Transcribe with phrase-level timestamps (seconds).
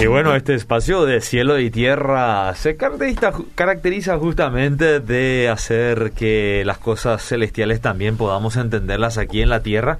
[0.00, 6.62] Y bueno, este espacio de cielo y tierra se caracteriza, caracteriza, justamente de hacer que
[6.64, 9.98] las cosas celestiales también podamos entenderlas aquí en la tierra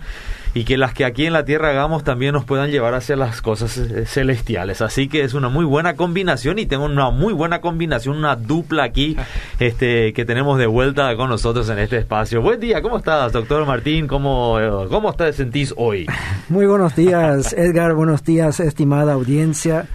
[0.55, 3.41] y que las que aquí en la tierra hagamos también nos puedan llevar hacia las
[3.41, 4.83] cosas eh, celestiales.
[4.83, 8.85] Así que es una muy buena combinación y tengo una muy buena combinación, una dupla
[8.85, 9.17] aquí
[9.61, 12.43] este, que tenemos de vuelta con nosotros en este espacio.
[12.43, 14.07] Buen día, ¿cómo estás, doctor Martín?
[14.07, 16.07] ¿Cómo, eh, cómo te sentís hoy?
[16.49, 17.95] Muy buenos días, Edgar.
[17.95, 19.87] Buenos días, estimada audiencia.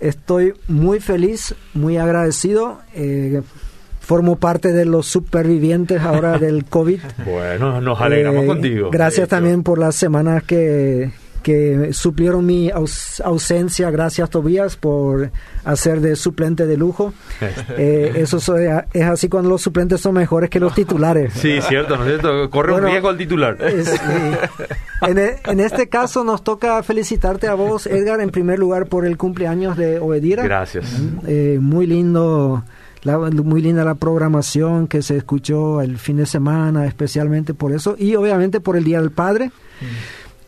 [0.00, 2.80] Estoy muy feliz, muy agradecido.
[2.94, 3.42] Eh,
[4.10, 6.98] formo parte de los supervivientes ahora del COVID.
[7.24, 8.90] Bueno, nos alegramos Eh, contigo.
[8.90, 11.12] Gracias también por las semanas que,
[11.44, 13.88] que suplieron mi aus- ausencia.
[13.92, 15.30] Gracias, Tobías, por
[15.64, 17.14] hacer de suplente de lujo.
[17.78, 21.32] Eh, eso so- es así cuando los suplentes son mejores que los titulares.
[21.34, 22.50] Sí, cierto, ¿no es cierto?
[22.50, 23.56] Corre Bueno, un riesgo el titular.
[23.60, 23.96] Eh, sí.
[25.08, 29.06] En, e- en este caso nos toca felicitarte a vos, Edgar, en primer lugar por
[29.06, 30.42] el cumpleaños de Obedira.
[30.42, 30.84] Gracias.
[31.28, 32.64] Eh, muy lindo,
[33.02, 37.96] la- muy linda la programación que se escuchó el fin de semana, especialmente por eso,
[37.98, 39.50] y obviamente por el Día del Padre.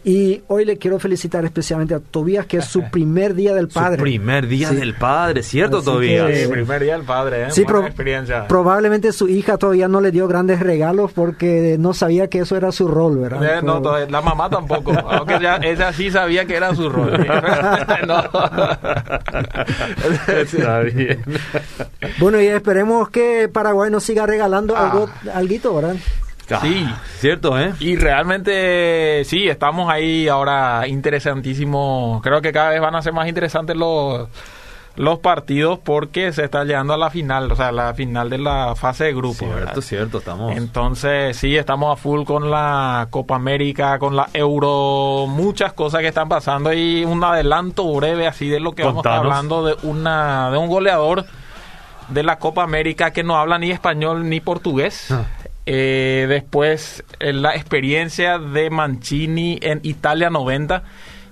[0.04, 3.98] Y hoy le quiero felicitar especialmente a Tobías, que es su primer Día del Padre.
[3.98, 4.74] Su primer día Sí.
[4.74, 6.26] del padre, ¿cierto, Así Tobías?
[6.26, 7.46] que- Sí, primer día del padre, ¿eh?
[7.50, 8.48] Sí, Buena pro- experiencia.
[8.48, 12.72] Probablemente su hija todavía no le dio grandes regalos porque no sabía que eso era
[12.72, 13.58] su rol, ¿verdad?
[13.58, 17.12] Eh, no, Pero- la mamá tampoco, aunque ya, ella sí sabía que era su rol.
[18.08, 18.24] no.
[20.26, 21.22] Está bien.
[22.18, 25.94] Bueno, y esperemos que Paraguay nos siga regalando algo, alguito, ¿verdad?
[26.60, 26.84] Sí.
[26.88, 27.72] Ah, cierto, ¿eh?
[27.80, 32.22] Y realmente sí, estamos ahí ahora interesantísimos.
[32.22, 34.28] Creo que cada vez van a ser más interesantes los,
[34.96, 38.74] los partidos porque se está llegando a la final, o sea, la final de la
[38.76, 39.38] fase de grupo.
[39.38, 39.80] Cierto, ¿verdad?
[39.80, 40.56] cierto, estamos.
[40.56, 46.08] Entonces, sí, estamos a full con la Copa América, con la Euro, muchas cosas que
[46.08, 49.38] están pasando y un adelanto breve así de lo que vamos a estar Contanos.
[49.38, 51.24] hablando de una de un goleador
[52.08, 55.10] de la Copa América que no habla ni español ni portugués.
[55.10, 55.24] Ah.
[55.66, 60.82] Eh, después, eh, la experiencia de Mancini en Italia 90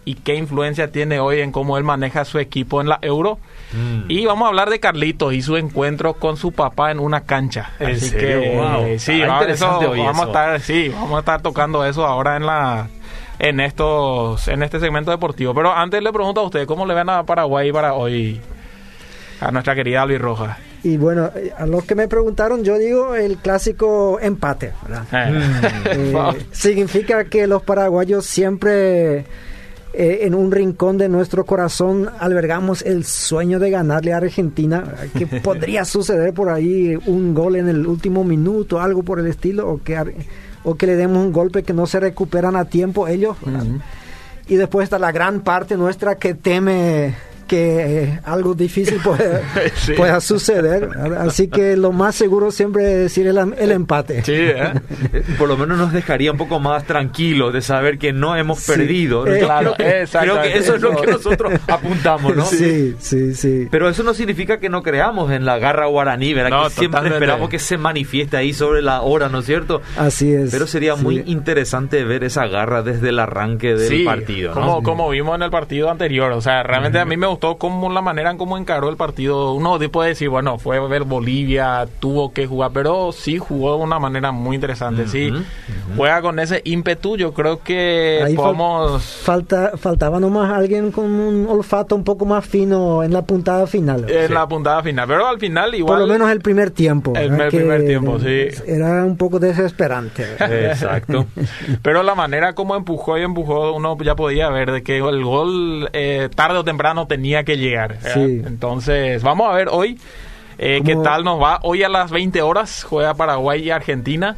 [0.04, 3.38] y qué influencia tiene hoy en cómo él maneja su equipo en la Euro.
[3.72, 4.10] Mm.
[4.10, 7.70] Y vamos a hablar de Carlitos y su encuentro con su papá en una cancha.
[7.80, 8.40] ¿En Así serio?
[8.40, 8.98] que Wow.
[8.98, 10.22] sí, Ah, eso vamos eso.
[10.22, 12.88] a estar, sí, vamos a estar tocando eso ahora en la
[13.38, 15.54] en estos en este segmento deportivo.
[15.54, 18.40] Pero antes le pregunto a usted cómo le ven a Paraguay para hoy
[19.40, 20.56] a nuestra querida Luis Rojas.
[20.82, 25.06] Y bueno, eh, a los que me preguntaron, yo digo el clásico empate, ¿verdad?
[25.12, 29.24] Eh, Eh, significa que los paraguayos siempre
[29.92, 34.84] eh, en un rincón de nuestro corazón albergamos el sueño de ganarle a Argentina,
[35.18, 39.68] que podría suceder por ahí un gol en el último minuto, algo por el estilo,
[39.68, 39.98] o que,
[40.62, 43.36] o que le demos un golpe que no se recuperan a tiempo ellos.
[44.46, 47.14] Y después está la gran parte nuestra que teme
[47.50, 49.40] que eh, algo difícil pueda,
[49.74, 49.94] Sí.
[49.94, 50.88] pueda suceder.
[51.18, 54.22] Así que lo más seguro siempre es decir el, el empate.
[54.22, 54.72] sí, ¿eh?
[55.38, 58.70] Por lo menos nos dejaría un poco más tranquilos de saber que no hemos Sí.
[58.72, 59.26] perdido.
[59.26, 62.44] Eh, claro, creo, que, exacto, creo que eso es lo que nosotros apuntamos, ¿no?
[62.44, 63.66] Sí, sí, sí.
[63.68, 66.50] Pero eso no significa que no creamos en la garra guaraní, ¿verdad?
[66.50, 67.16] No, que siempre totalmente.
[67.16, 69.82] esperamos que se manifieste ahí sobre la hora, ¿no es cierto?
[69.96, 70.52] Así es.
[70.52, 71.02] Pero sería sí.
[71.02, 74.60] muy interesante ver esa garra desde el arranque del Sí, partido, ¿no?
[74.60, 76.30] como, como vimos en el partido anterior.
[76.32, 79.52] O sea, realmente a mí me gustó como la manera en cómo encaró el partido.
[79.54, 83.82] Uno puede decir, bueno, fue a ver Bolivia, tuvo que jugar, pero sí jugó de
[83.82, 85.06] una manera muy interesante.
[85.08, 85.42] Sí, Ujú,
[85.96, 87.16] juega con ese ímpetu.
[87.16, 89.02] Yo creo que Ahí fal- podemos.
[89.02, 94.08] Falta, faltaba nomás alguien con un olfato un poco más fino en la puntada final.
[94.08, 94.32] En Sí.
[94.34, 95.98] la puntada final, pero al final igual.
[95.98, 97.12] Por lo menos el primer tiempo.
[97.16, 97.48] El ¿verdad?
[97.48, 98.48] primer tiempo, sí.
[98.66, 100.24] Era un poco desesperante.
[100.38, 100.64] ¿verdad?
[100.70, 101.26] Exacto.
[101.82, 105.88] Pero la manera como empujó y empujó, uno ya podía ver de que el gol
[105.92, 107.98] eh, tarde o temprano tenía que llegar.
[108.00, 108.42] Sí.
[108.44, 109.98] Entonces, vamos a ver hoy
[110.58, 111.58] eh, qué tal nos va.
[111.62, 114.36] Hoy a las 20 horas juega Paraguay y Argentina.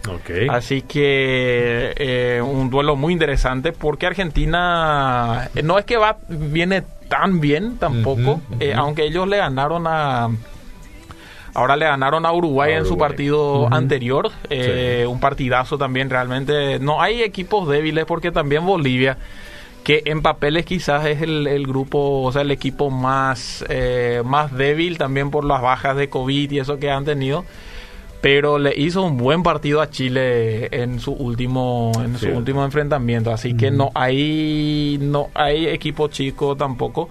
[0.51, 6.85] Así que eh, un duelo muy interesante porque Argentina eh, no es que va viene
[7.09, 10.31] tan bien tampoco, eh, aunque ellos le ganaron a
[11.55, 16.79] Ahora le ganaron a Uruguay A en su partido anterior, eh, un partidazo también realmente.
[16.79, 19.19] No hay equipos débiles porque también Bolivia,
[19.85, 24.53] que en papeles quizás es el, el grupo, o sea, el equipo más, eh, más
[24.57, 27.45] débil también por las bajas de COVID y eso que han tenido.
[28.21, 33.33] Pero le hizo un buen partido a Chile en su último, en su último enfrentamiento.
[33.33, 37.09] Así que no hay, no hay equipo chico tampoco.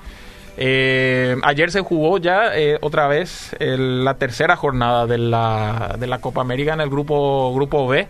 [0.55, 6.07] Eh, ayer se jugó ya eh, otra vez el- la tercera jornada de la, de
[6.07, 8.07] la Copa América en el grupo, grupo B.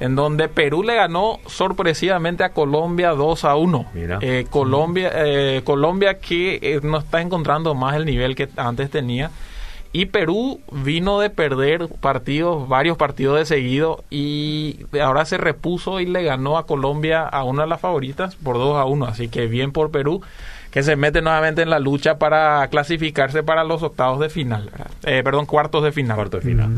[0.00, 3.86] en donde Perú le ganó sorpresivamente a Colombia 2 a 1.
[4.22, 9.30] Eh, Colombia, eh, Colombia que eh, no está encontrando más el nivel que antes tenía.
[9.92, 16.06] Y Perú vino de perder partidos, varios partidos de seguido, y ahora se repuso y
[16.06, 19.04] le ganó a Colombia a una de las favoritas por 2 a 1.
[19.06, 20.22] Así que bien por Perú
[20.70, 24.70] que se mete nuevamente en la lucha para clasificarse para los octavos de final,
[25.02, 26.16] eh, perdón, cuartos de final.
[26.16, 26.70] Cuartos de final.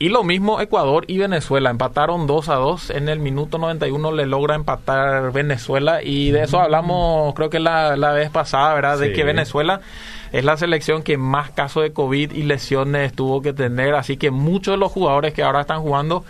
[0.00, 4.24] Y lo mismo Ecuador y Venezuela, empataron 2 a 2, en el minuto 91 le
[4.24, 6.02] logra empatar Venezuela.
[6.02, 8.98] Y de eso hablamos creo que la, la vez pasada, ¿verdad?
[8.98, 9.82] De que Venezuela
[10.32, 14.30] es la selección que más casos de COVID y lesiones tuvo que tener, así que
[14.30, 16.24] muchos de los jugadores que ahora están jugando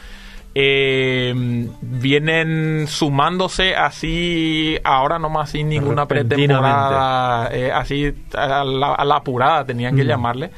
[0.52, 1.32] eh,
[1.80, 10.04] vienen sumándose así ahora nomás sin ninguna pretemporada eh, así a la, apurada tenían que
[10.04, 10.50] llamarle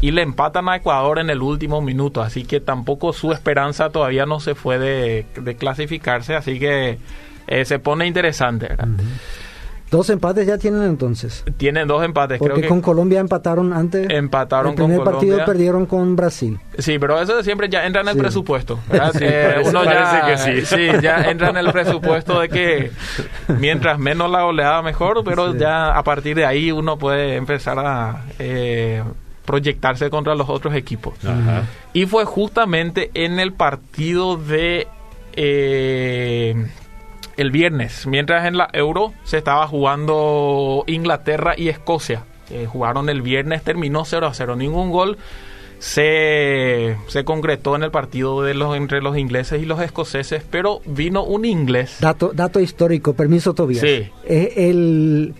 [0.00, 4.26] y le empatan a Ecuador en el último minuto así que tampoco su esperanza todavía
[4.26, 6.98] no se fue de, clasificarse así que
[7.46, 8.68] eh, se pone interesante
[9.90, 11.44] Dos empates ya tienen entonces.
[11.56, 12.38] Tienen dos empates.
[12.38, 14.10] Porque Creo con Colombia empataron antes.
[14.10, 16.58] Empataron el primer partido perdieron con Brasil.
[16.76, 18.80] Sí, pero eso siempre ya entra en el presupuesto.
[19.20, 20.66] Eh, uno ya, que sí.
[20.66, 20.88] sí.
[21.00, 22.90] ya entra en el presupuesto de que
[23.60, 28.24] mientras menos la oleada mejor, pero ya a partir de ahí uno puede empezar a
[28.40, 29.04] eh,
[29.46, 31.14] proyectarse contra los otros equipos.
[31.92, 34.88] Y fue justamente en el partido de...
[35.38, 36.54] Eh,
[37.36, 42.24] el viernes, mientras en la Euro se estaba jugando Inglaterra y Escocia.
[42.50, 45.18] Eh, jugaron el viernes, terminó 0 a 0, ningún gol.
[45.78, 50.80] Se, se concretó en el partido de los entre los ingleses y los escoceses, pero
[50.86, 51.98] vino un inglés.
[52.00, 53.82] Dato, dato histórico, permiso Tobias.
[53.82, 54.08] Sí.
[54.24, 55.34] Es el,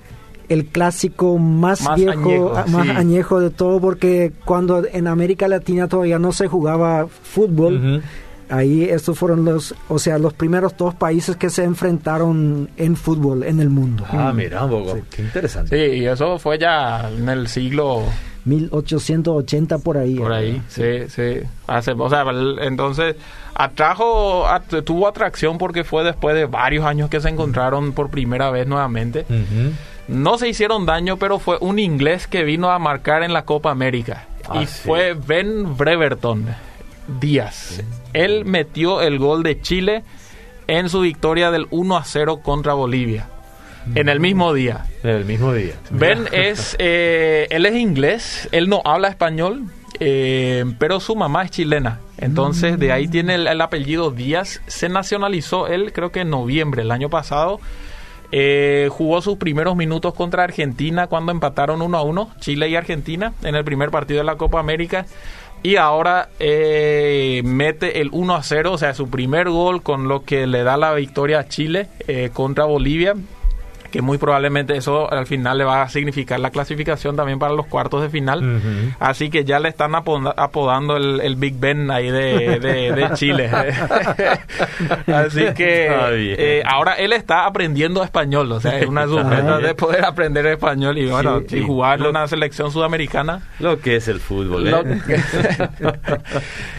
[0.48, 6.32] el clásico más, viejo, más añejo de todo, porque cuando en América Latina todavía no
[6.32, 8.02] se jugaba fútbol,
[8.48, 13.42] Ahí estos fueron los, o sea, los primeros dos países que se enfrentaron en fútbol
[13.42, 14.04] en el mundo.
[14.08, 14.68] Ah, mira,
[15.10, 15.76] qué interesante.
[15.76, 18.04] Sí, y eso fue ya en el siglo
[18.44, 20.14] 1880 por ahí.
[20.14, 21.40] Por ahí, sí, sí.
[21.66, 22.24] Hace, o sea,
[22.62, 23.16] entonces
[23.52, 24.46] atrajo,
[24.84, 29.26] tuvo atracción porque fue después de varios años que se encontraron por primera vez nuevamente.
[30.08, 33.70] No se hicieron daño, pero fue un inglés que vino a marcar en la Copa
[33.70, 34.26] América.
[34.54, 36.46] y ah, fue Ben Breverton
[37.20, 37.82] Díaz.
[38.12, 40.04] Él metió el gol de Chile
[40.66, 43.28] en su victoria del 1 a 0 contra Bolivia.
[43.94, 44.86] En el mismo día.
[45.04, 45.74] En el mismo día.
[45.90, 49.64] Ben es, eh, él es inglés, él no habla español,
[50.00, 52.00] eh, pero su mamá es chilena.
[52.18, 54.60] Entonces de ahí tiene el, apellido Díaz.
[54.66, 57.60] Se nacionalizó él creo que en noviembre del año pasado.
[58.32, 63.32] Eh, jugó sus primeros minutos contra Argentina cuando empataron 1 a 1, Chile y Argentina,
[63.42, 65.06] en el primer partido de la Copa América.
[65.62, 70.24] Y ahora eh, mete el 1 a 0, o sea, su primer gol con lo
[70.24, 73.14] que le da la victoria a Chile eh, contra Bolivia
[73.96, 77.66] que muy probablemente eso al final le va a significar la clasificación también para los
[77.66, 78.60] cuartos de final.
[79.00, 83.50] Así que ya le están apodando el, Big Ben ahí de, Chile.
[85.06, 89.06] Así que eh, ahora él está aprendiendo español, o sea, es una
[89.60, 93.40] de de poder aprender español y bueno, y jugar en una selección sudamericana.
[93.58, 94.68] Lo que es el fútbol.
[94.68, 94.74] ¿eh?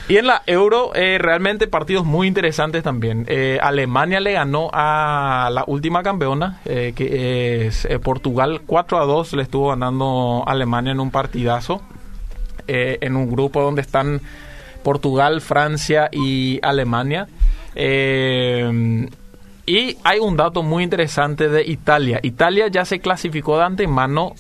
[0.08, 3.26] y en la Euro, eh, realmente partidos muy interesantes también.
[3.62, 9.70] Alemania le ganó a la última campeona, que eh, Portugal 4 a 2 le estuvo
[9.70, 11.82] ganando Alemania en un partidazo,
[12.68, 14.22] eh, en un grupo donde están
[14.84, 17.28] Portugal, Francia y Alemania.
[17.76, 19.10] Eh,
[19.66, 22.20] y hay un dato muy interesante de Italia.
[22.24, 24.34] Italia ya se clasificó de antemano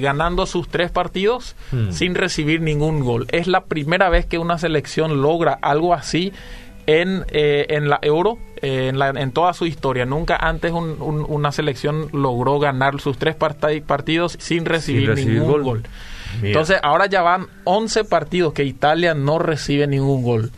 [0.00, 1.92] ganando sus tres partidos hmm.
[1.92, 3.26] sin recibir ningún gol.
[3.30, 6.32] Es la primera vez que una selección logra algo así
[6.86, 10.06] en, eh, en la Euro, eh, en, la, en, toda su historia.
[10.06, 15.82] Nunca antes una selección logró ganar sus tres partidos sin recibir, ningún gol.
[16.42, 20.50] Entonces ahora ya van 11 partidos que Italia no recibe ningún gol.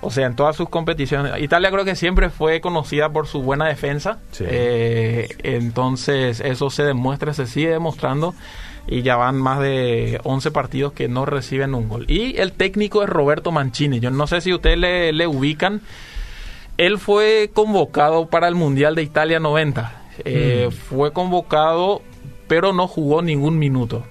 [0.00, 1.40] O sea, en todas sus competiciones.
[1.40, 4.18] Italia creo que siempre fue conocida por su buena defensa.
[4.40, 8.34] Eh, entonces eso se demuestra, se sigue demostrando
[8.86, 12.04] y ya van más de 11 partidos que no reciben un gol.
[12.08, 14.00] Y el técnico es Roberto Mancini.
[14.00, 15.80] Yo no sé si ustedes le, ubican.
[16.76, 20.02] Él fue convocado para el Mundial de Italia 90.
[20.24, 20.72] Eh, mm.
[20.72, 22.02] Fue convocado,
[22.48, 24.04] pero no jugó ningún minuto.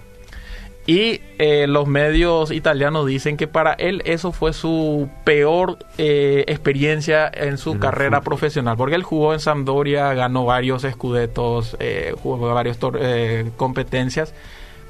[0.86, 7.30] Y eh, los medios italianos dicen que para él eso fue su peor eh, experiencia
[7.32, 11.78] en su carrera profesional, porque él jugó en Sampdoria, ganó varios escudetos,
[12.24, 12.80] jugó varias
[13.56, 14.34] competencias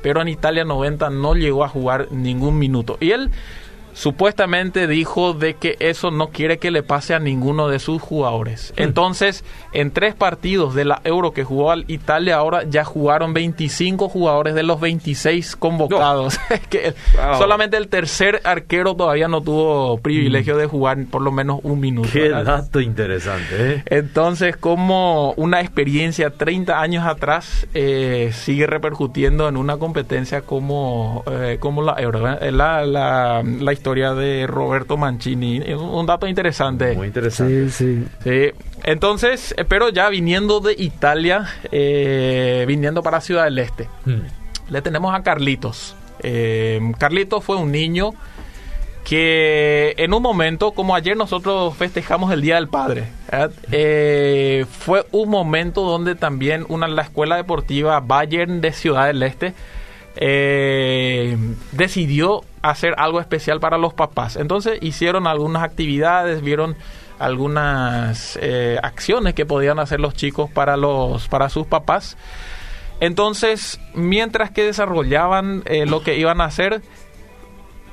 [0.01, 2.97] pero en Italia 90 no llegó a jugar ningún minuto.
[2.99, 3.29] Y él
[3.99, 8.73] supuestamente dijo de que eso no quiere que le pase a ninguno de sus jugadores.
[8.77, 8.83] Hmm.
[8.83, 14.07] Entonces, en tres partidos de la Euro que jugó al Italia ahora ya jugaron 25
[14.07, 16.39] jugadores de los 26 convocados.
[16.69, 17.37] que Wow.
[17.39, 22.07] Solamente el tercer arquero todavía no tuvo privilegio de jugar por lo menos un minuto.
[22.07, 22.11] Hmm.
[22.11, 22.63] Qué ¿verdad?
[22.63, 23.83] dato interesante, ¿eh?
[23.87, 31.57] Entonces, como una experiencia 30 años atrás eh, sigue repercutiendo en una competencia como, eh,
[31.59, 32.19] como la Euro.
[32.19, 35.59] La, la, la historia de Roberto Mancini.
[35.73, 36.95] Un, dato interesante.
[36.95, 37.69] Muy interesante.
[37.69, 38.07] Sí, sí.
[38.23, 38.51] Sí.
[38.83, 44.71] Entonces, eh, pero ya viniendo de Italia, eh, viniendo para Ciudad del Este, Mm.
[44.71, 45.95] le tenemos a Carlitos.
[46.21, 48.11] Eh, Carlitos fue un niño
[49.03, 53.05] que en un momento, como ayer nosotros festejamos el Día del Padre.
[53.71, 59.53] Eh, fue un momento donde también una, la escuela deportiva Bayern de Ciudad del Este
[60.15, 61.37] eh,
[61.71, 64.35] decidió hacer algo especial para los papás.
[64.35, 66.75] Entonces hicieron algunas actividades, vieron
[67.19, 72.17] algunas eh, acciones que podían hacer los chicos para los para sus papás.
[73.01, 76.81] Entonces, mientras que desarrollaban eh, lo que iban a hacer,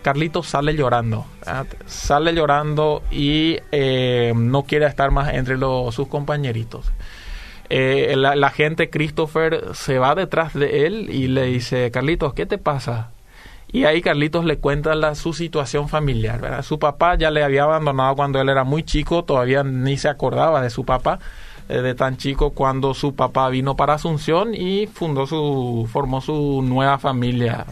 [0.02, 1.26] Carlitos sale llorando.
[1.40, 1.66] ¿verdad?
[1.86, 6.92] Sale llorando y eh, no quiere estar más entre los, sus compañeritos.
[7.68, 12.46] Eh, la, la gente Christopher se va detrás de él y le dice, Carlitos, ¿qué
[12.46, 13.10] te pasa?
[13.72, 16.40] Y ahí Carlitos le cuenta su situación familiar.
[16.40, 16.62] ¿verdad?
[16.62, 20.62] Su papá ya le había abandonado cuando él era muy chico, todavía ni se acordaba
[20.62, 21.18] de su papá,
[21.68, 26.62] eh, de tan chico, cuando su papá vino para Asunción y fundó su, formó su
[26.62, 27.66] nueva familia.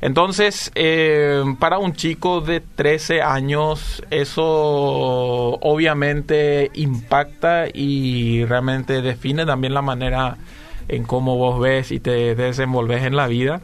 [0.00, 4.44] Entonces, eh, para un chico de 13 años, eso
[5.62, 10.38] obviamente impacta y realmente define también la manera
[10.88, 13.62] en cómo vos ves y te desenvolves en la vida.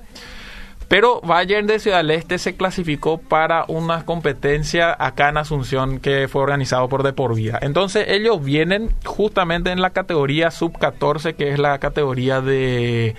[0.88, 6.28] Pero Bayern de Ciudad del Este se clasificó para una competencia acá en Asunción que
[6.28, 7.58] fue organizado por De Por Vida.
[7.60, 13.14] Entonces ellos vienen justamente en la categoría sub 14, que es la categoría de,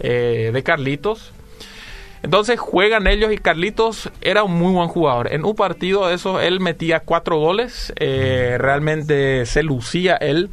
[0.00, 1.32] eh, de Carlitos.
[2.24, 5.32] Entonces juegan ellos y Carlitos era un muy buen jugador.
[5.32, 10.50] En un partido de esos él metía cuatro goles, eh, realmente se lucía él.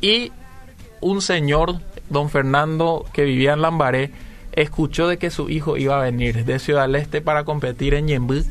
[0.00, 0.32] Y
[1.00, 1.76] un señor,
[2.08, 4.10] don Fernando, que vivía en Lambaré,
[4.62, 8.06] escuchó de que su hijo iba a venir de Ciudad del Este para competir en
[8.06, 8.42] Ñembú.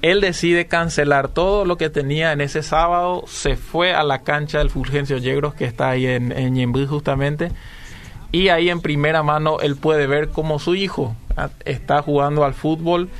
[0.00, 4.58] Él decide cancelar todo lo que tenía en ese sábado, se fue a la cancha
[4.58, 7.50] del Fulgencio Yegros que está ahí en, en justamente
[8.32, 11.14] y ahí en primera mano él puede ver cómo su hijo
[11.64, 13.10] está jugando al fútbol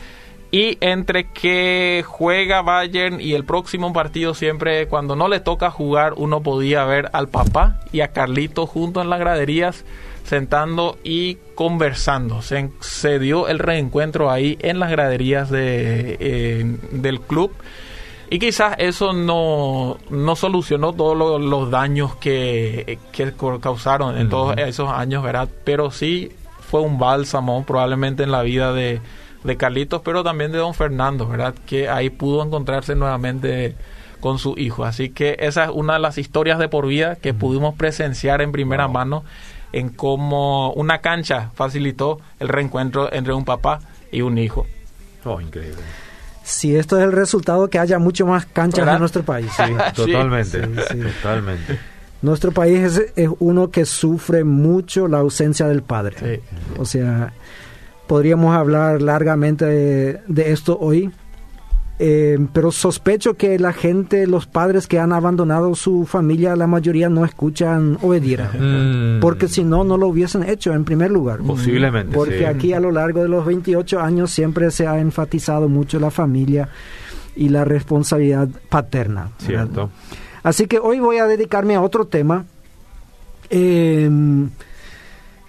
[0.50, 6.14] y entre que juega Bayern y el próximo partido siempre cuando no le toca jugar
[6.16, 9.84] uno podía ver al papá y a Carlito junto en las graderías
[10.24, 12.42] sentando y conversando.
[12.42, 17.52] Se, se dio el reencuentro ahí en las graderías de, eh, del club.
[18.30, 24.56] Y quizás eso no, no solucionó todos lo- los daños que, que causaron en todos
[24.56, 25.48] esos años, ¿verdad?
[25.64, 29.02] Pero sí fue un bálsamo probablemente en la vida de,
[29.44, 31.54] de Carlitos, pero también de don Fernando, ¿verdad?
[31.66, 33.76] Que ahí pudo encontrarse nuevamente
[34.20, 34.84] con su hijo.
[34.86, 38.50] Así que esa es una de las historias de por vida que pudimos presenciar en
[38.50, 39.24] primera mano
[39.72, 44.66] en cómo una cancha facilitó el reencuentro entre un papá y un hijo.
[45.24, 45.80] Oh, increíble.
[46.44, 48.94] Si esto es el resultado, que haya mucho más canchas ¿Verdad?
[48.94, 49.50] en nuestro país.
[49.56, 49.72] sí.
[49.94, 50.98] Totalmente, Sí, sí.
[51.22, 51.78] totalmente.
[52.20, 56.16] Nuestro país es, es uno que sufre mucho la ausencia del padre.
[56.18, 56.42] Sí.
[56.78, 57.32] O sea,
[58.06, 61.10] podríamos hablar largamente de, de esto hoy,
[62.04, 67.08] eh, pero sospecho que la gente, los padres que han abandonado su familia, la mayoría
[67.08, 68.50] no escuchan Obedira.
[68.62, 69.20] Mm.
[69.20, 71.40] Porque si no, no lo hubiesen hecho en primer lugar.
[71.40, 72.44] Posiblemente, Porque sí.
[72.44, 76.68] aquí a lo largo de los 28 años siempre se ha enfatizado mucho la familia
[77.36, 79.30] y la responsabilidad paterna.
[79.40, 79.46] ¿verdad?
[79.46, 79.90] Cierto.
[80.42, 82.44] Así que hoy voy a dedicarme a otro tema.
[83.50, 84.08] Eh,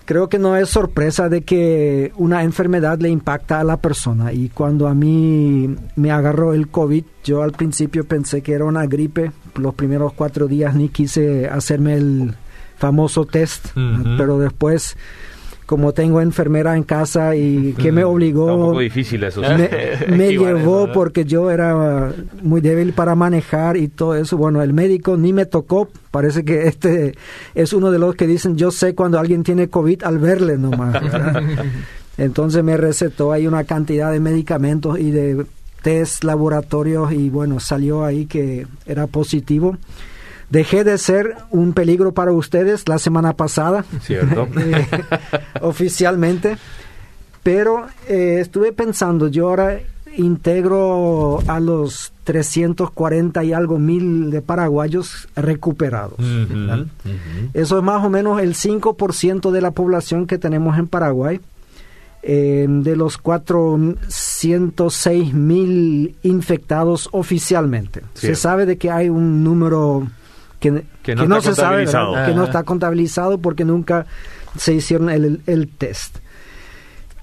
[0.06, 4.34] creo que no es sorpresa de que una enfermedad le impacta a la persona.
[4.34, 8.86] Y cuando a mí me agarró el COVID, yo al principio pensé que era una
[8.86, 9.32] gripe.
[9.56, 12.36] Los primeros cuatro días ni quise hacerme el
[12.78, 13.68] famoso test,
[14.18, 14.98] pero después,
[15.66, 19.42] como tengo enfermera en casa y que me Mm, obligó Está un poco difícil eso.
[19.42, 19.70] me,
[20.18, 24.38] me llevó porque yo era muy débil para manejar y todo eso.
[24.38, 25.90] Bueno, el médico ni me tocó.
[26.12, 27.16] Parece que este
[27.56, 30.94] es uno de los que dicen, yo sé cuando alguien tiene COVID al verle nomás.
[30.94, 31.42] ¿verdad?
[32.18, 35.46] Entonces me recetó ahí una cantidad de medicamentos y de
[35.82, 39.78] test laboratorios y bueno, salió ahí que era positivo.
[40.54, 44.48] Dejé de ser un peligro para ustedes la semana pasada Cierto.
[44.60, 44.86] eh,
[45.62, 46.58] oficialmente.
[47.42, 49.80] Pero eh, estuve pensando, yo ahora
[50.16, 56.20] integro a los 340 y algo mil de paraguayos recuperados.
[57.56, 61.42] Eso es más o menos el 5% de la población que tenemos en Paraguay.
[62.22, 68.04] Eh, de los 406 mil infectados oficialmente.
[68.14, 70.08] Se sabe de que hay un número
[70.72, 74.06] que, no, se sabe, que no está contabilizado porque nunca
[74.58, 76.20] se hicieron el, el test.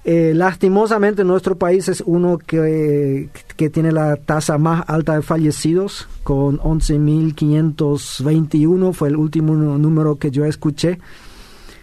[0.03, 6.07] Eh, lastimosamente nuestro país es uno que, que, tiene la tasa más alta de fallecidos,
[6.23, 10.97] con 11.521 fue el último número que yo escuché.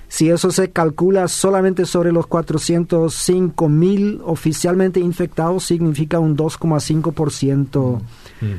[0.09, 8.01] Si eso se calcula solamente sobre los 405.000 oficialmente infectados, significa un 2,5%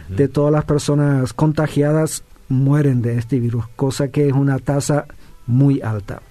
[0.09, 5.05] de todas las personas contagiadas mueren de este virus, cosa que es una tasa
[5.47, 6.21] muy alta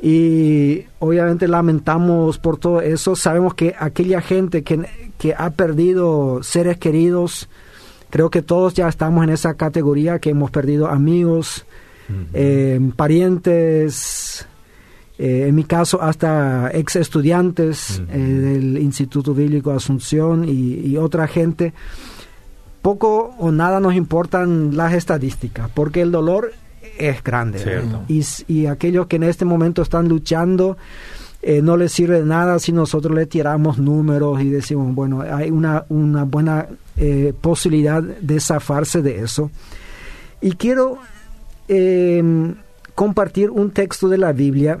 [0.00, 3.16] y obviamente lamentamos por todo eso.
[3.16, 4.86] Sabemos que aquella gente que,
[5.18, 7.48] que, ha perdido seres queridos,
[8.10, 11.66] creo que todos ya estamos en esa categoría, que hemos perdido amigos,
[12.32, 14.46] eh, parientes,
[15.18, 21.26] eh, en mi caso hasta ex estudiantes eh, del Instituto Bíblico Asunción y, y otra
[21.26, 21.74] gente.
[22.82, 26.52] Poco o nada nos importan las estadísticas, porque el dolor
[26.98, 27.60] es grande.
[28.08, 30.76] Y, y, aquellos que en este momento están luchando,
[31.40, 35.50] eh, no les sirve de nada si nosotros le tiramos números y decimos, bueno, hay
[35.50, 36.66] una, una buena
[36.96, 39.50] eh, posibilidad de zafarse de eso.
[40.40, 40.98] Y quiero
[41.68, 42.56] em,
[42.94, 44.78] compartir un texto de la Biblia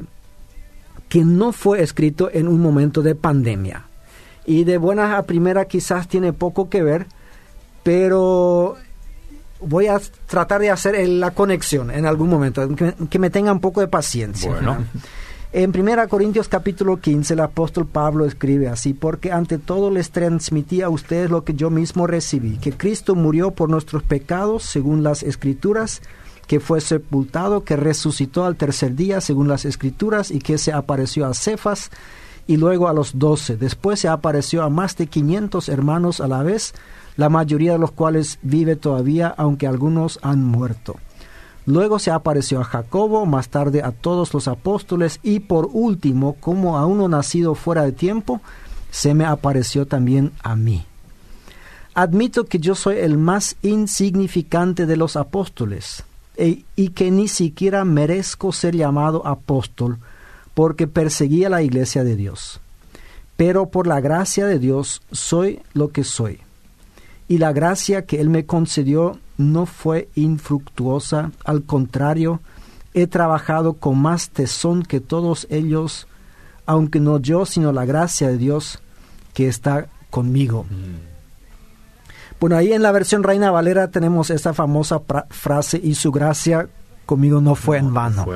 [1.08, 3.84] que no fue escrito en un momento de pandemia.
[4.44, 7.06] Y de buenas a primera quizás tiene poco que ver,
[7.88, 8.76] pero
[9.62, 12.68] voy a tratar de hacer la conexión en algún momento,
[13.08, 14.52] que, me tenga un poco de paciencia.
[15.50, 20.82] En 1 Corintios capítulo 15 el apóstol Pablo escribe así, porque ante todo les transmití
[20.82, 25.22] a ustedes lo que yo mismo recibí, que Cristo murió por nuestros pecados según las
[25.22, 26.02] escrituras,
[26.46, 31.24] que fue sepultado, que resucitó al tercer día según las escrituras y que se apareció
[31.24, 31.90] a Cefas
[32.46, 33.56] y luego a los doce.
[33.56, 36.74] Después se apareció a más de 500 hermanos a la vez,
[37.18, 40.94] la mayoría de los cuales vive todavía, aunque algunos han muerto.
[41.66, 46.78] Luego se apareció a Jacobo, más tarde a todos los apóstoles y por último, como
[46.78, 48.40] a uno nacido fuera de tiempo,
[48.92, 50.86] se me apareció también a mí.
[51.92, 56.04] Admito que yo soy el más insignificante de los apóstoles
[56.36, 59.98] e, y que ni siquiera merezco ser llamado apóstol
[60.54, 62.60] porque perseguía la iglesia de Dios.
[63.36, 66.42] Pero por la gracia de Dios soy lo que soy
[67.28, 72.40] y la gracia que Él me concedió no fue infructuosa, al contrario,
[72.94, 76.08] he trabajado con más tesón que todos ellos,
[76.66, 78.80] aunque no yo, sino la gracia de Dios
[79.34, 80.64] que está conmigo.
[80.64, 81.08] Mm.
[82.40, 86.68] Bueno, ahí en la versión Reina Valera tenemos esta famosa frase, y su gracia
[87.04, 88.26] conmigo no fue en vano,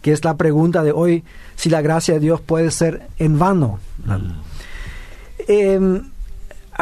[0.00, 1.24] que es la pregunta de hoy,
[1.56, 3.78] si la gracia de Dios puede ser en vano.
[4.04, 4.32] Mm.
[5.48, 6.11] Em,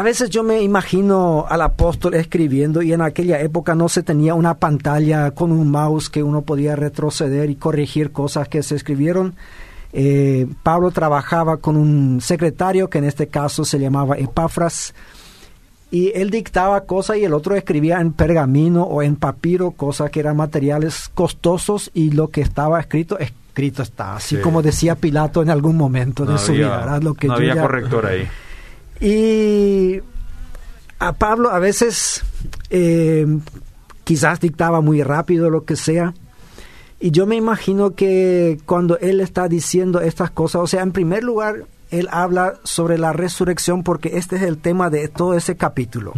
[0.01, 4.33] a veces yo me imagino al apóstol escribiendo y en aquella época no se tenía
[4.33, 9.35] una pantalla con un mouse que uno podía retroceder y corregir cosas que se escribieron.
[9.93, 14.95] Eh, Pablo trabajaba con un secretario que en este caso se llamaba Epafras
[15.91, 20.21] y él dictaba cosas y el otro escribía en pergamino o en papiro, cosas que
[20.21, 25.51] eran materiales costosos y lo que estaba escrito, escrito está, así como decía Pilato en
[25.51, 26.99] algún momento de su vida.
[27.03, 28.27] Lo que no había corrector ahí.
[29.01, 30.01] Y
[30.99, 32.23] a Pablo a veces
[32.69, 33.27] eh,
[34.05, 36.15] quizás dictaba muy rápido lo que sea.
[37.01, 41.25] Y yo me imagino que cuando él está diciendo estas cosas, o sea, en primer
[41.25, 46.13] lugar, él habla sobre la resurrección porque este es el tema de todo ese capítulo.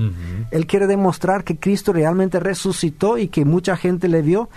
[0.51, 4.51] Él quiere demostrar que Cristo realmente resucitó y que mucha gente le vio.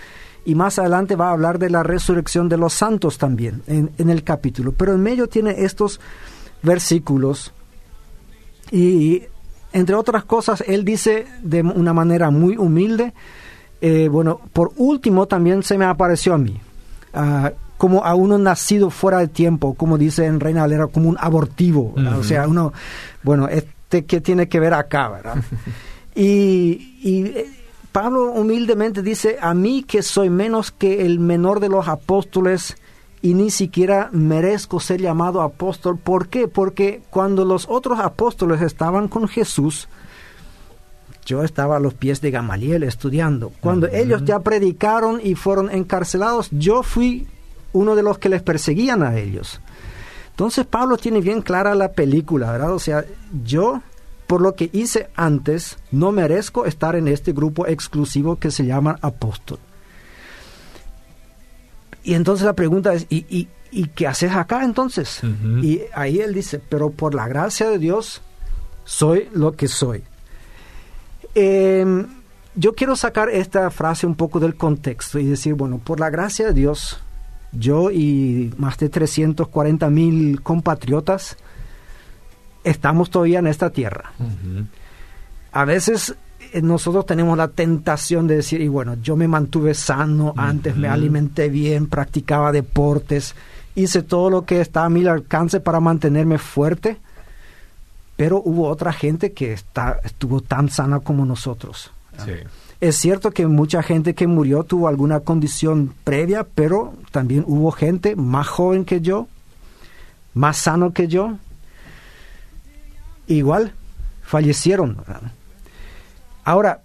[0.44, 4.10] Y más adelante va a hablar de la resurrección de los santos también en, en
[4.10, 4.72] el capítulo.
[4.72, 6.00] Pero en medio tiene estos
[6.62, 7.52] versículos
[8.70, 9.22] y
[9.72, 13.12] entre otras cosas, él dice de una manera muy humilde,
[13.80, 16.58] eh, bueno, por último también se me apareció a mí,
[17.12, 21.18] ah, como a uno nacido fuera de tiempo, como dice en Reina Valera, como un
[21.20, 22.72] abortivo, o sea, uno,
[23.22, 25.36] bueno, este que tiene que ver acá, ¿verdad?
[26.14, 27.46] y, y eh,
[27.92, 32.76] Pablo humildemente dice, a mí que soy menos que el menor de los apóstoles,
[33.26, 35.98] y ni siquiera merezco ser llamado apóstol.
[35.98, 36.46] ¿Por qué?
[36.46, 39.88] Porque cuando los otros apóstoles estaban con Jesús,
[41.24, 43.50] yo estaba a los pies de Gamaliel estudiando.
[43.60, 47.26] Cuando ellos ya predicaron y fueron encarcelados, yo fui
[47.72, 49.60] uno de los que les perseguían a ellos.
[50.30, 52.74] Entonces Pablo tiene bien clara la película, ¿verdad?
[52.74, 53.04] O sea,
[53.42, 53.82] yo,
[54.28, 59.00] por lo que hice antes, no merezco estar en este grupo exclusivo que se llama
[59.02, 59.58] apóstol.
[62.06, 65.20] Y entonces la pregunta es, ¿y, y, qué haces acá entonces?
[65.60, 68.22] Y ahí él dice, pero por la gracia de Dios
[68.84, 70.04] soy lo que soy.
[71.34, 72.06] Em,
[72.54, 76.46] yo quiero sacar esta frase un poco del contexto y decir, bueno, por la gracia
[76.46, 77.02] de Dios
[77.50, 81.36] yo y más de 340 mil compatriotas
[82.62, 84.12] estamos todavía en esta tierra.
[85.50, 86.14] A veces
[86.62, 91.48] nosotros tenemos la tentación de decir, y bueno, yo me mantuve sano, antes me alimenté
[91.48, 93.34] bien, practicaba deportes,
[93.74, 96.98] hice todo lo que estaba a mi alcance para mantenerme fuerte,
[98.16, 101.90] pero hubo otra gente que está, estuvo tan sana como nosotros.
[102.24, 102.32] Sí.
[102.80, 108.16] Es cierto que mucha gente que murió tuvo alguna condición previa, pero también hubo gente
[108.16, 109.28] más joven que yo,
[110.34, 111.38] más sano que yo.
[113.26, 113.72] Igual,
[114.22, 114.98] fallecieron.
[116.46, 116.82] Ahora,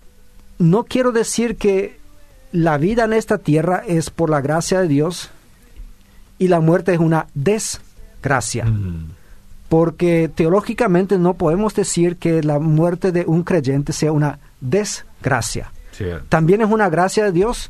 [0.57, 1.99] no quiero decir que
[2.51, 5.29] la vida en esta tierra es por la gracia de Dios
[6.39, 8.65] y la muerte es una desgracia.
[8.65, 9.11] Mm.
[9.69, 15.71] Porque teológicamente no podemos decir que la muerte de un creyente sea una desgracia.
[16.27, 17.69] También es una gracia de Dios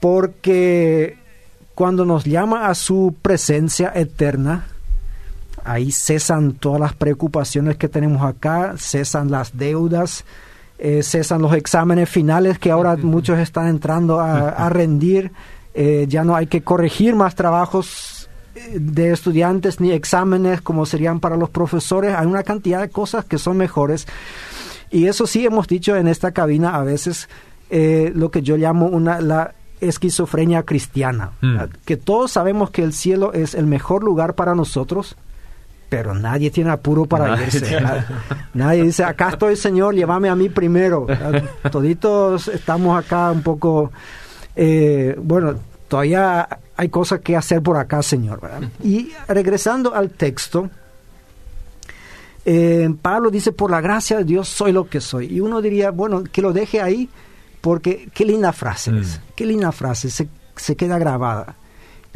[0.00, 1.18] porque
[1.74, 4.64] cuando nos llama a su presencia eterna,
[5.62, 10.24] ahí cesan todas las preocupaciones que tenemos acá, cesan las deudas,
[10.78, 15.32] eh, cesan los exámenes finales que ahora muchos están entrando a, rendir,
[15.74, 21.20] eh, ya no hay que corregir más trabajos eh, de estudiantes ni exámenes como serían
[21.20, 24.06] para los profesores, hay una cantidad de cosas que son mejores.
[24.90, 27.28] Y eso sí hemos dicho en esta cabina a veces
[27.70, 31.56] eh, lo que yo llamo una, la esquizofrenia cristiana, mm.
[31.84, 35.16] que todos sabemos que el cielo es el mejor lugar para nosotros,
[35.94, 37.78] pero nadie tiene apuro para irse.
[38.52, 41.06] Nadie dice, acá estoy Señor, llévame a mí primero.
[41.70, 43.92] Toditos estamos acá un poco,
[44.56, 45.54] eh, bueno,
[45.86, 48.40] todavía hay cosas que hacer por acá, Señor.
[48.82, 50.68] Y regresando al texto,
[52.44, 55.26] eh, Pablo dice, por la gracia de Dios soy lo que soy.
[55.26, 57.08] Y uno diría, bueno, que lo deje ahí,
[57.60, 58.98] porque qué linda frase mm.
[58.98, 60.26] es, qué linda frase, se,
[60.56, 61.54] se, queda grabada.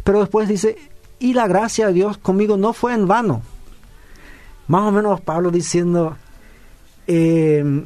[0.03, 0.77] Pero después dice,
[1.17, 3.41] y la gracia de Dios conmigo no fue en vano.
[4.69, 6.15] Más o menos Pablo diciendo,
[7.07, 7.83] eh,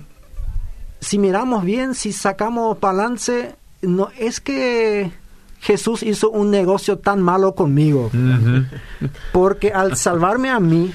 [1.00, 5.10] si miramos bien, si sacamos balance, no es que
[5.62, 8.12] Jesús hizo un negocio tan malo conmigo,
[9.32, 10.93] porque al salvarme a mí,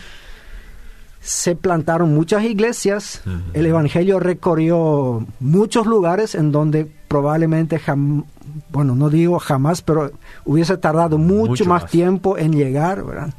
[1.21, 3.23] se plantaron muchas iglesias,
[3.55, 7.81] el Evangelio recorrió muchos lugares en donde probablemente,
[8.71, 10.13] bueno, no digo jamás, pero
[10.45, 13.33] hubiese tardado mucho, más, tiempo en llegar, ¿verdad?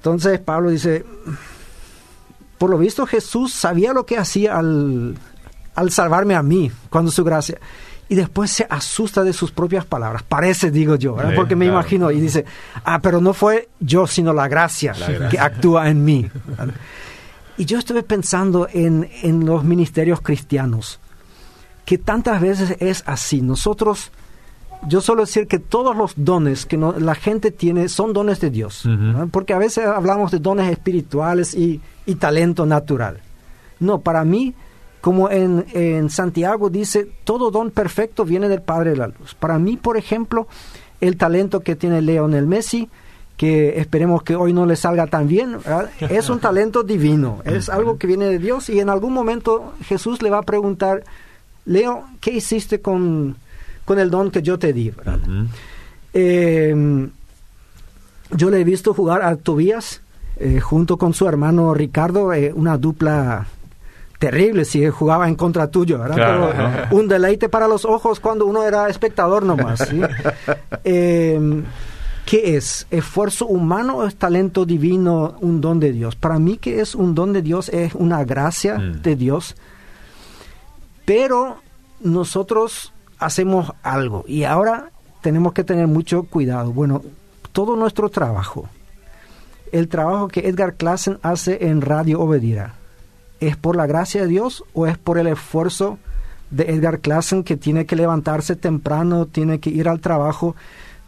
[0.00, 1.04] Entonces Pablo dice,
[2.56, 5.14] por lo visto Jesús sabía lo que hacía al,
[5.74, 7.58] al salvarme a mí, cuando su gracia
[8.10, 10.24] y después se asusta de sus propias palabras.
[10.24, 12.44] Parece, digo yo, porque me imagino y dice,
[12.84, 14.94] ah, pero no fue yo, sino la gracia,
[15.30, 16.28] que actúa en mí.
[17.56, 20.98] Y yo estuve pensando en, en los ministerios cristianos,
[21.84, 23.42] que tantas veces es así.
[23.42, 24.10] Nosotros,
[24.88, 28.88] yo suelo decir que todos los dones que la gente tiene son dones de Dios,
[29.30, 33.20] porque a veces hablamos de dones espirituales y, y talento natural.
[33.78, 34.54] No, para mí
[35.00, 39.34] como en, Santiago dice, todo don perfecto viene del Padre de la Luz.
[39.34, 40.46] Para mí, por ejemplo,
[41.00, 42.88] el talento que tiene Leonel Messi,
[43.36, 45.56] que esperemos que hoy no le salga tan bien,
[46.00, 50.20] es un talento divino, es algo que viene de Dios y en algún momento Jesús
[50.20, 51.04] le va a preguntar,
[51.64, 53.36] Leo, ¿qué hiciste con,
[53.90, 54.92] con el don que yo te di?
[56.12, 57.10] Em,
[58.30, 60.00] yo le he visto jugar a Tobías
[60.36, 63.48] eh, junto con su hermano Ricardo, eh, una dupla
[64.20, 66.86] terrible si jugaba en contra tuyo, ¿verdad?
[66.92, 69.80] un deleite para los ojos cuando uno era espectador nomás.
[70.84, 71.64] Em,
[72.24, 72.86] ¿Qué es?
[72.92, 76.14] ¿Esfuerzo humano o es talento divino, un don de Dios?
[76.14, 79.02] Para mí que es un don de Dios, es una gracia mm.
[79.02, 79.56] de Dios,
[81.04, 81.56] pero
[81.98, 86.72] nosotros hacemos algo y ahora tenemos que tener mucho cuidado.
[86.72, 87.02] Bueno,
[87.52, 88.68] todo nuestro trabajo,
[89.72, 92.74] el trabajo que Edgar Klassen hace en Radio Obedira,
[93.40, 95.98] ¿Es por la gracia de Dios o es por el esfuerzo
[96.50, 100.56] de Edgar Klassen que tiene que levantarse temprano, tiene que ir al trabajo,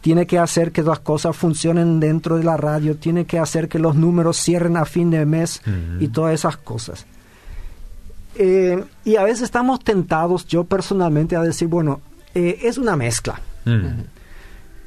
[0.01, 3.77] tiene que hacer que las cosas funcionen dentro de la radio, tiene que hacer que
[3.77, 5.61] los números cierren a fin de mes
[5.99, 7.05] y todas esas cosas?
[8.35, 12.01] Eh, y a veces estamos tentados, yo personalmente, a decir, bueno,
[12.33, 13.39] eh, es una mezcla.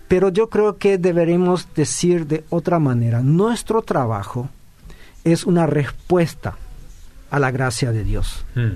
[0.09, 4.49] Pero yo creo que deberíamos decir de otra manera, nuestro trabajo
[5.25, 6.57] es una respuesta
[7.31, 8.45] a la gracia de Dios.
[8.55, 8.73] Mm.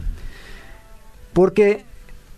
[1.33, 1.85] Porque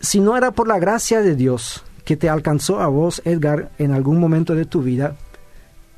[0.01, 3.93] si no era por la gracia de Dios que te alcanzó a vos, Edgar, en
[3.93, 5.17] algún momento de tu vida,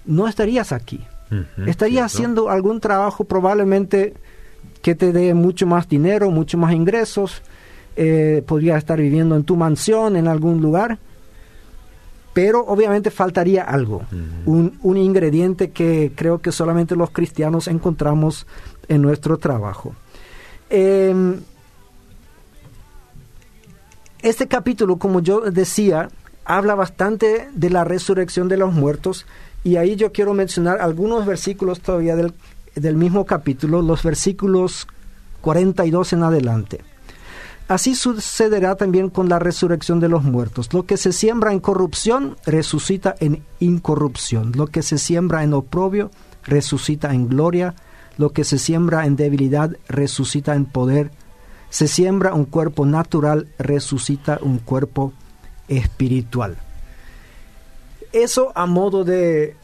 [0.04, 1.04] no estarías aquí.
[1.30, 2.16] Ujú, Estarías cierto.
[2.44, 4.14] haciendo algún trabajo probablemente
[4.84, 7.40] que te dé mucho más dinero, mucho más ingresos.
[7.96, 10.98] eh, podrías estar viviendo en tu mansión, en algún lugar.
[12.34, 14.02] Pero obviamente faltaría algo,
[14.44, 18.46] un, un ingrediente que creo que solamente los cristianos encontramos
[18.88, 19.94] en nuestro trabajo.
[20.68, 21.40] Em,
[24.20, 26.10] este capítulo, como yo decía,
[26.44, 29.24] habla bastante de la resurrección de los muertos
[29.62, 32.34] y ahí yo quiero mencionar algunos versículos todavía del,
[32.74, 34.87] del mismo capítulo, los versículos
[35.40, 36.80] 42 en adelante.
[37.66, 40.72] Así sucederá también con la resurrección de los muertos.
[40.74, 44.52] Lo que se siembra en corrupción resucita en incorrupción.
[44.54, 46.10] Lo que se siembra en oprobio
[46.42, 47.74] resucita en gloria.
[48.18, 51.10] Lo que se siembra en debilidad resucita en poder.
[51.70, 55.14] Se siembra un cuerpo natural, resucita un cuerpo
[55.66, 56.58] espiritual.
[58.12, 59.56] Eso a modo de,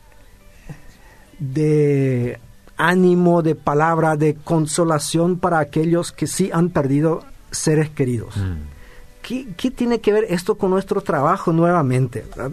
[1.38, 2.40] de
[2.81, 8.37] ánimo, de palabra, de consolación para aquellos que sí han perdido seres queridos.
[8.37, 9.21] Mm.
[9.23, 12.25] ¿Qué, qué tiene que ver esto con nuestro trabajo nuevamente?
[12.29, 12.53] verdad?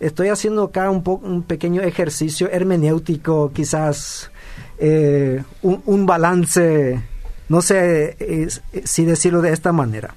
[0.00, 4.30] Estoy haciendo acá un, un pequeño ejercicio hermenéutico, quizás
[4.78, 7.00] eh, un, un balance,
[7.48, 8.48] no sé eh,
[8.84, 10.14] si decirlo de esta manera.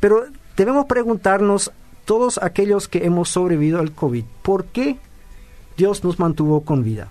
[0.00, 0.24] Pero
[0.56, 1.70] debemos preguntarnos,
[2.04, 4.98] todos aquellos que hemos sobrevivido al COVID, ¿por qué
[5.76, 7.08] Dios nos mantuvo con vida?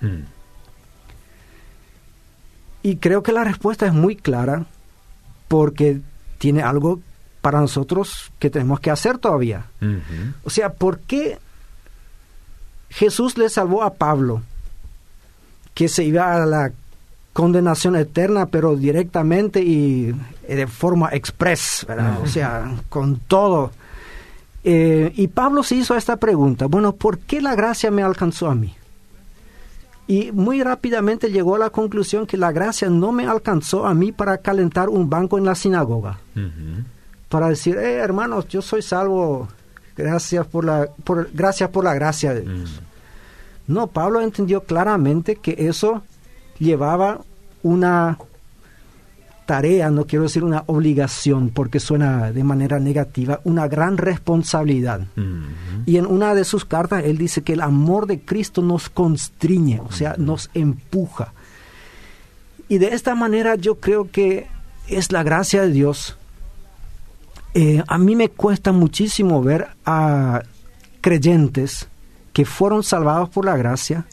[0.00, 0.39] Mm.
[2.82, 4.66] Y creo que la respuesta es muy clara
[5.48, 6.00] porque
[6.38, 7.00] tiene algo
[7.40, 9.66] para nosotros que tenemos que hacer todavía.
[10.44, 11.38] O sea, ¿por qué
[12.90, 14.42] Jesús le salvó a Pablo,
[15.74, 16.72] que se iba a la
[17.32, 20.14] condenación eterna, pero directamente y
[20.46, 22.20] eh, de forma express, ¿verdad?
[22.22, 23.70] O sea, con todo.
[24.64, 28.54] Eh, y Pablo se hizo esta pregunta, bueno, ¿por qué la gracia me alcanzó a
[28.54, 28.74] mí?
[30.10, 34.10] Y muy rápidamente llegó a la conclusión que la gracia no me alcanzó a mí
[34.10, 36.18] para calentar un banco en la sinagoga
[37.30, 39.46] para decir, eh, hermanos, yo soy salvo,
[39.96, 42.80] gracias por la, por, gracias por la gracia de Dios.
[43.66, 43.72] Mm.
[43.72, 46.02] No, Pablo entendió claramente que eso
[46.58, 47.20] llevaba
[47.62, 48.18] una
[49.50, 55.08] tarea, no quiero decir una obligación, porque suena de manera negativa, una gran responsabilidad.
[55.86, 59.80] Y en una de sus cartas él dice que el amor de Cristo nos constriñe,
[59.80, 61.32] o sea, nos empuja.
[62.68, 64.46] Y de esta manera yo creo que
[64.86, 66.16] es la gracia de Dios.
[67.54, 70.42] Eh, a mí me cuesta muchísimo ver a
[71.00, 71.88] creyentes
[72.32, 74.06] que fueron salvados por la gracia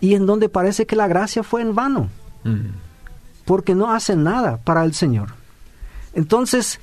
[0.00, 2.08] y en donde parece que la gracia fue en vano.
[3.44, 5.30] Porque no hacen nada para el Señor.
[6.14, 6.80] Entonces,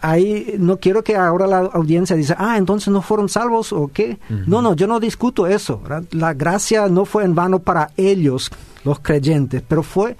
[0.00, 4.18] ahí no quiero que ahora la audiencia diga, ah, entonces no fueron salvos o qué.
[4.46, 5.80] No, no, yo no discuto eso.
[5.80, 6.04] ¿verdad?
[6.10, 8.50] La gracia no fue en vano para ellos,
[8.84, 10.16] los creyentes, pero fue,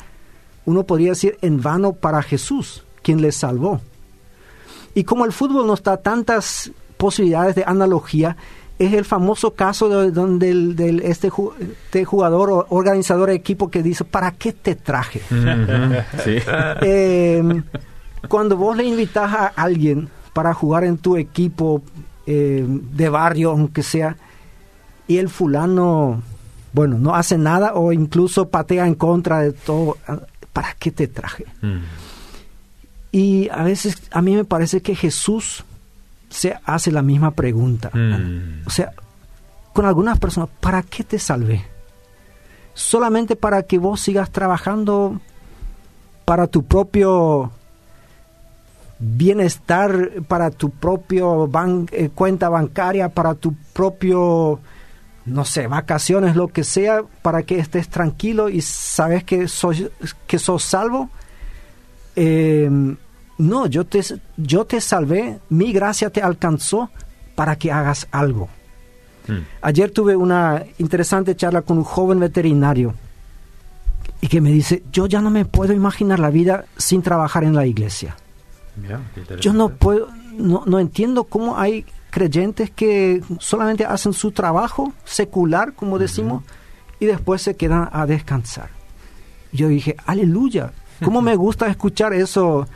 [0.64, 3.80] uno podría decir, en vano para Jesús, quien les salvó.
[4.94, 8.36] Y como el fútbol nos da tantas posibilidades de analogía,
[8.78, 13.70] es el famoso caso de, donde el, del, este, este jugador o organizador de equipo
[13.70, 15.20] que dice, ¿para qué te traje?
[16.22, 16.38] Sí.
[16.82, 17.62] Eh,
[18.28, 21.82] cuando vos le invitas a alguien para jugar en tu equipo
[22.26, 24.16] eh, de barrio, aunque sea,
[25.06, 26.22] y el fulano,
[26.72, 29.98] bueno, no hace nada o incluso patea en contra de todo,
[30.52, 31.44] ¿para qué te traje?
[31.60, 31.78] Mm.
[33.12, 35.64] Y a veces a mí me parece que Jesús
[36.34, 37.90] se hace la misma pregunta.
[37.94, 38.66] Mm.
[38.66, 38.92] O sea,
[39.72, 41.64] con algunas personas, ¿para qué te salvé?
[42.74, 45.20] Solamente para que vos sigas trabajando
[46.24, 47.52] para tu propio
[48.98, 54.60] bienestar, para tu propio ban- eh, cuenta bancaria, para tu propio,
[55.26, 59.82] no sé, vacaciones, lo que sea, para que estés tranquilo y sabes que sos,
[60.26, 61.10] que sos salvo.
[62.16, 62.70] Eh,
[63.38, 64.00] no, yo te,
[64.36, 66.90] yo te salvé, mi gracia te alcanzó
[67.34, 68.48] para que hagas algo.
[69.26, 69.38] Mm.
[69.62, 72.94] Ayer tuve una interesante charla con un joven veterinario
[74.20, 77.54] y que me dice, yo ya no me puedo imaginar la vida sin trabajar en
[77.54, 78.16] la iglesia.
[79.40, 85.74] Yo no puedo, no, no entiendo cómo hay creyentes que solamente hacen su trabajo secular,
[85.74, 86.42] como decimos,
[87.00, 88.70] y después se quedan a descansar.
[89.52, 90.72] Yo dije, aleluya,
[91.04, 92.66] cómo me gusta escuchar eso.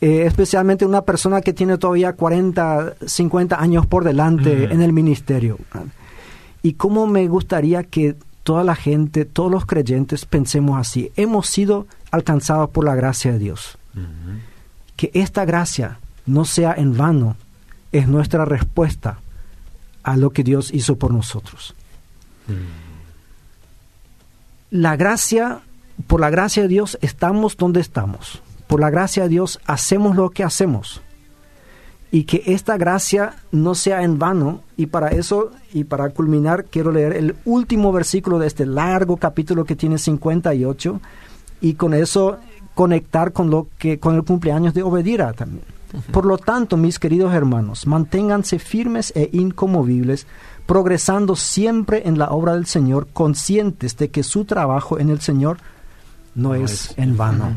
[0.00, 5.58] Eh, especialmente una persona que tiene todavía 40, 50 años por delante en el ministerio.
[6.62, 11.10] Y cómo me gustaría que toda la gente, todos los creyentes pensemos así.
[11.16, 13.76] Hemos sido alcanzados por la gracia de Dios.
[14.94, 17.36] Que esta gracia no sea en vano,
[17.90, 19.18] es nuestra respuesta
[20.04, 21.74] a lo que Dios hizo por nosotros.
[24.70, 25.60] La gracia,
[26.06, 30.30] por la gracia de Dios estamos donde estamos por la gracia de Dios hacemos lo
[30.30, 31.02] que hacemos.
[32.10, 34.62] Y que esta gracia no sea en vano.
[34.76, 39.64] Y para eso, y para culminar, quiero leer el último versículo de este largo capítulo
[39.64, 41.00] que tiene 58.
[41.60, 42.38] Y con eso
[42.74, 45.64] conectar con, lo que, con el cumpleaños de Obedira también.
[46.12, 50.26] Por lo tanto, mis queridos hermanos, manténganse firmes e incomovibles,
[50.66, 55.58] progresando siempre en la obra del Señor, conscientes de que su trabajo en el Señor
[56.34, 57.52] no, es, en vano.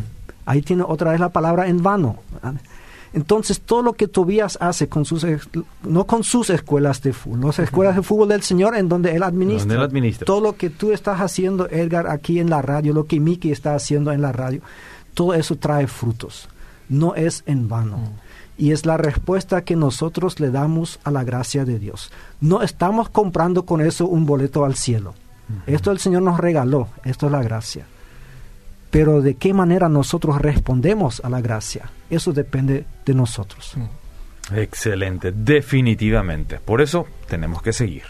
[0.45, 2.17] Ahí tiene otra vez la palabra en vano.
[3.13, 5.25] Entonces, todo lo que Tobías hace con sus,
[5.84, 9.23] no con sus escuelas de fútbol, las escuelas de fútbol del Señor en donde él
[9.23, 13.51] administra, todo lo que tú estás haciendo, Edgar, aquí en la radio, lo que Miki
[13.51, 14.62] está haciendo en la radio,
[15.13, 16.47] todo eso trae frutos.
[16.88, 17.97] No es en vano.
[17.97, 18.32] Mm.
[18.58, 22.12] Y es la respuesta que nosotros le damos a la gracia de Dios.
[22.39, 25.15] No estamos comprando con eso un boleto al cielo.
[25.65, 27.86] Esto el Señor nos regaló, esto es la gracia.
[28.91, 33.75] Pero de qué manera nosotros respondemos a la gracia, eso depende de nosotros.
[34.54, 36.60] Excelente, definitivamente.
[36.60, 38.04] Por eso tenemos que seguir.